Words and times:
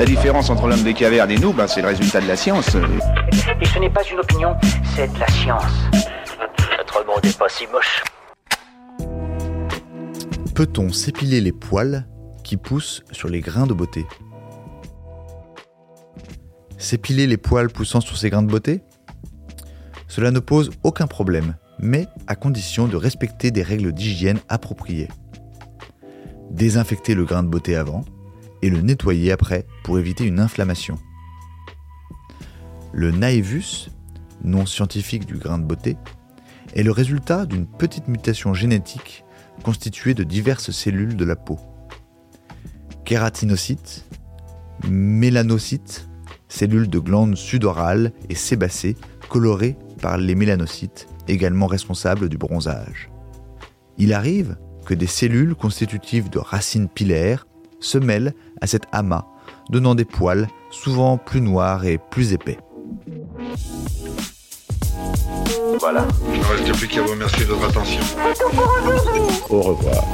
La 0.00 0.06
différence 0.06 0.48
entre 0.48 0.66
l'homme 0.66 0.82
des 0.82 0.94
cavernes 0.94 1.30
et 1.30 1.36
nous, 1.36 1.52
ben, 1.52 1.66
c'est 1.66 1.82
le 1.82 1.88
résultat 1.88 2.22
de 2.22 2.26
la 2.26 2.34
science. 2.34 2.74
Et 3.60 3.66
ce 3.66 3.78
n'est 3.78 3.90
pas 3.90 4.00
une 4.10 4.18
opinion, 4.18 4.56
c'est 4.96 5.12
de 5.12 5.18
la 5.18 5.26
science. 5.28 5.62
Notre 6.78 7.06
monde 7.06 7.22
n'est 7.22 7.34
pas 7.34 7.50
si 7.50 7.66
moche. 7.66 8.02
Peut-on 10.54 10.90
s'épiler 10.90 11.42
les 11.42 11.52
poils 11.52 12.06
qui 12.44 12.56
poussent 12.56 13.02
sur 13.12 13.28
les 13.28 13.40
grains 13.40 13.66
de 13.66 13.74
beauté? 13.74 14.06
S'épiler 16.78 17.26
les 17.26 17.36
poils 17.36 17.68
poussant 17.68 18.00
sur 18.00 18.16
ces 18.16 18.30
grains 18.30 18.42
de 18.42 18.50
beauté? 18.50 18.80
Cela 20.08 20.30
ne 20.30 20.38
pose 20.38 20.70
aucun 20.82 21.08
problème, 21.08 21.56
mais 21.78 22.06
à 22.26 22.36
condition 22.36 22.88
de 22.88 22.96
respecter 22.96 23.50
des 23.50 23.62
règles 23.62 23.92
d'hygiène 23.92 24.38
appropriées. 24.48 25.08
Désinfecter 26.50 27.14
le 27.14 27.26
grain 27.26 27.42
de 27.42 27.48
beauté 27.48 27.76
avant 27.76 28.02
et 28.62 28.70
le 28.70 28.80
nettoyer 28.80 29.32
après 29.32 29.66
pour 29.82 29.98
éviter 29.98 30.24
une 30.24 30.40
inflammation. 30.40 30.98
Le 32.92 33.10
naevus, 33.10 33.90
nom 34.42 34.66
scientifique 34.66 35.26
du 35.26 35.36
grain 35.36 35.58
de 35.58 35.64
beauté, 35.64 35.96
est 36.74 36.82
le 36.82 36.90
résultat 36.90 37.46
d'une 37.46 37.66
petite 37.66 38.08
mutation 38.08 38.54
génétique 38.54 39.24
constituée 39.62 40.14
de 40.14 40.24
diverses 40.24 40.70
cellules 40.70 41.16
de 41.16 41.24
la 41.24 41.36
peau. 41.36 41.58
Kératinocytes, 43.04 44.06
mélanocytes, 44.88 46.08
cellules 46.48 46.88
de 46.88 46.98
glandes 46.98 47.36
sudorales 47.36 48.12
et 48.28 48.34
sébacées 48.34 48.96
colorées 49.28 49.76
par 50.00 50.16
les 50.18 50.34
mélanocytes, 50.34 51.08
également 51.28 51.66
responsables 51.66 52.28
du 52.28 52.38
bronzage. 52.38 53.10
Il 53.98 54.12
arrive 54.12 54.56
que 54.86 54.94
des 54.94 55.06
cellules 55.06 55.54
constitutives 55.54 56.30
de 56.30 56.38
racines 56.38 56.88
pilaires 56.88 57.46
se 57.80 57.98
mêlent 57.98 58.34
à 58.60 58.66
cet 58.66 58.84
amas, 58.92 59.26
donnant 59.70 59.94
des 59.94 60.04
poils 60.04 60.48
souvent 60.70 61.16
plus 61.18 61.40
noirs 61.40 61.84
et 61.84 61.98
plus 61.98 62.32
épais. 62.32 62.58
Voilà. 65.80 66.06
Il 66.32 66.38
ne 66.38 66.44
reste 66.44 66.78
plus 66.78 66.88
qu'à 66.88 67.02
vous 67.02 67.10
remercier 67.10 67.44
de 67.44 67.52
votre 67.52 67.68
attention. 67.70 68.00
Au 69.48 69.62
revoir. 69.62 70.04